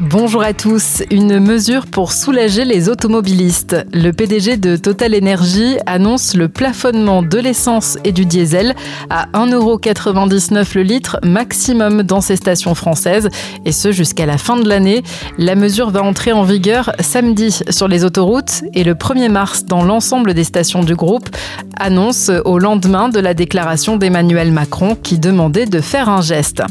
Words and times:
Bonjour 0.00 0.44
à 0.44 0.52
tous. 0.52 1.02
Une 1.10 1.40
mesure 1.40 1.86
pour 1.86 2.12
soulager 2.12 2.64
les 2.64 2.88
automobilistes. 2.88 3.84
Le 3.92 4.12
PDG 4.12 4.56
de 4.56 4.76
Total 4.76 5.12
Energy 5.12 5.76
annonce 5.86 6.36
le 6.36 6.48
plafonnement 6.48 7.20
de 7.20 7.36
l'essence 7.36 7.98
et 8.04 8.12
du 8.12 8.24
diesel 8.24 8.76
à 9.10 9.26
1,99€ 9.32 10.76
le 10.76 10.82
litre 10.82 11.18
maximum 11.24 12.04
dans 12.04 12.20
ces 12.20 12.36
stations 12.36 12.76
françaises, 12.76 13.28
et 13.64 13.72
ce 13.72 13.90
jusqu'à 13.90 14.24
la 14.24 14.38
fin 14.38 14.56
de 14.56 14.68
l'année. 14.68 15.02
La 15.36 15.56
mesure 15.56 15.90
va 15.90 16.04
entrer 16.04 16.30
en 16.30 16.44
vigueur 16.44 16.92
samedi 17.00 17.58
sur 17.68 17.88
les 17.88 18.04
autoroutes 18.04 18.62
et 18.74 18.84
le 18.84 18.94
1er 18.94 19.30
mars 19.30 19.64
dans 19.64 19.82
l'ensemble 19.82 20.32
des 20.32 20.44
stations 20.44 20.84
du 20.84 20.94
groupe, 20.94 21.28
annonce 21.76 22.30
au 22.44 22.60
lendemain 22.60 23.08
de 23.08 23.18
la 23.18 23.34
déclaration 23.34 23.96
d'Emmanuel 23.96 24.52
Macron 24.52 24.94
qui 24.94 25.18
demandait 25.18 25.66
de 25.66 25.80
faire 25.80 26.08
un 26.08 26.20
geste. 26.20 26.62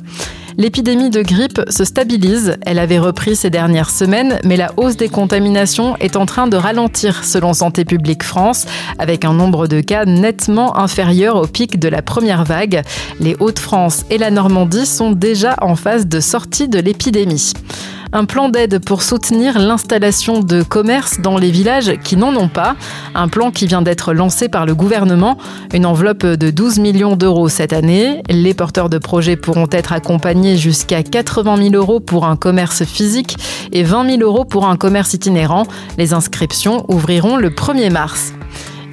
L'épidémie 0.59 1.11
de 1.11 1.21
grippe 1.21 1.61
se 1.69 1.85
stabilise. 1.85 2.57
Elle 2.65 2.79
avait 2.79 2.97
repris 2.97 3.35
ces 3.35 3.51
dernières 3.51 3.91
semaines, 3.91 4.39
mais 4.43 4.57
la 4.57 4.71
hausse 4.77 4.97
des 4.97 5.07
contaminations 5.07 5.95
est 5.97 6.15
en 6.15 6.25
train 6.25 6.47
de 6.47 6.57
ralentir 6.57 7.23
selon 7.23 7.53
Santé 7.53 7.85
publique 7.85 8.23
France, 8.23 8.65
avec 8.97 9.23
un 9.23 9.33
nombre 9.33 9.67
de 9.67 9.81
cas 9.81 10.05
nettement 10.05 10.75
inférieur 10.75 11.35
au 11.35 11.45
pic 11.45 11.77
de 11.77 11.87
la 11.87 12.01
première 12.01 12.43
vague. 12.43 12.81
Les 13.19 13.35
Hauts-de-France 13.39 14.05
et 14.09 14.17
la 14.17 14.31
Normandie 14.31 14.87
sont 14.87 15.11
déjà 15.11 15.55
en 15.61 15.75
phase 15.75 16.07
de 16.07 16.19
sortie 16.19 16.67
de 16.67 16.79
l'épidémie 16.79 17.53
un 18.17 18.25
plan 18.25 18.49
d'aide 18.49 18.79
pour 18.79 19.03
soutenir 19.03 19.59
l'installation 19.59 20.39
de 20.39 20.63
commerces 20.63 21.19
dans 21.19 21.37
les 21.37 21.51
villages 21.51 21.99
qui 22.03 22.17
n'en 22.17 22.35
ont 22.35 22.47
pas. 22.47 22.75
Un 23.13 23.27
plan 23.27 23.51
qui 23.51 23.67
vient 23.67 23.83
d'être 23.83 24.11
lancé 24.11 24.49
par 24.49 24.65
le 24.65 24.73
gouvernement. 24.73 25.37
Une 25.71 25.85
enveloppe 25.85 26.25
de 26.25 26.49
12 26.49 26.79
millions 26.79 27.15
d'euros 27.15 27.47
cette 27.47 27.73
année. 27.73 28.23
Les 28.27 28.55
porteurs 28.55 28.89
de 28.89 28.97
projets 28.97 29.35
pourront 29.35 29.67
être 29.71 29.93
accompagnés 29.93 30.57
jusqu'à 30.57 31.03
80 31.03 31.57
000 31.69 31.75
euros 31.75 31.99
pour 31.99 32.25
un 32.25 32.37
commerce 32.37 32.83
physique 32.85 33.37
et 33.71 33.83
20 33.83 34.17
000 34.17 34.21
euros 34.23 34.45
pour 34.45 34.65
un 34.65 34.77
commerce 34.77 35.13
itinérant. 35.13 35.67
Les 35.99 36.15
inscriptions 36.15 36.85
ouvriront 36.87 37.37
le 37.37 37.51
1er 37.51 37.91
mars. 37.91 38.33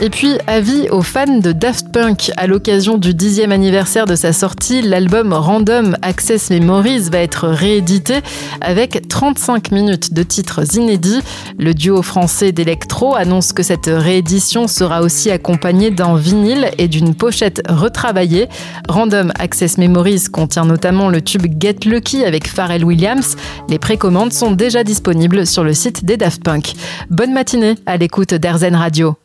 Et 0.04 0.10
puis, 0.10 0.36
avis 0.46 0.90
aux 0.90 1.00
fans 1.00 1.38
de 1.38 1.52
Daft 1.52 1.90
Punk, 1.90 2.30
à 2.36 2.46
l'occasion 2.46 2.98
du 2.98 3.14
dixième 3.14 3.52
anniversaire 3.52 4.04
de 4.04 4.16
sa 4.16 4.34
sortie, 4.34 4.82
l'album 4.82 5.32
Random 5.32 5.96
Access 6.02 6.50
Memories 6.50 7.08
va 7.10 7.20
être 7.20 7.48
réédité 7.48 8.20
avec 8.60 9.08
35 9.08 9.70
minutes 9.70 10.12
de 10.12 10.22
titres 10.22 10.76
inédits. 10.76 11.22
Le 11.58 11.72
duo 11.72 12.02
français 12.02 12.52
d'Electro 12.52 13.16
annonce 13.16 13.54
que 13.54 13.62
cette 13.62 13.86
réédition 13.86 14.68
sera 14.68 15.00
aussi 15.00 15.30
accompagnée 15.30 15.90
d'un 15.90 16.16
vinyle 16.16 16.68
et 16.76 16.86
d'une 16.86 17.14
pochette 17.14 17.62
retravaillée. 17.66 18.50
Random 18.90 19.32
Access 19.38 19.78
Memories 19.78 20.24
contient 20.30 20.66
notamment 20.66 21.08
le 21.08 21.22
tube 21.22 21.46
Get 21.58 21.86
Lucky 21.86 22.26
avec 22.26 22.46
Pharrell 22.46 22.84
Williams. 22.84 23.36
Les 23.70 23.78
précommandes 23.78 24.34
sont 24.34 24.50
déjà 24.50 24.84
disponibles 24.84 25.46
sur 25.46 25.64
le 25.64 25.72
site 25.72 26.04
des 26.04 26.18
Daft 26.18 26.44
Punk. 26.44 26.74
Bonne 27.08 27.32
matinée 27.32 27.76
à 27.86 27.96
l'écoute 27.96 28.34
d'Airzen 28.34 28.76
Radio. 28.76 29.16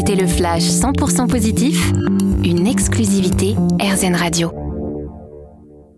C'était 0.00 0.14
le 0.14 0.26
flash 0.26 0.62
100% 0.62 1.28
positif, 1.28 1.92
une 2.42 2.66
exclusivité 2.66 3.54
RZN 3.78 4.14
Radio. 4.14 4.59